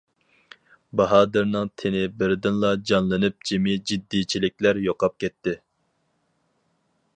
[1.01, 5.57] باھادىرنىڭ تېنى بىردىنلا جانلىنىپ جىمى جىددىيچىلىكلەر يوقاپ كەتتى.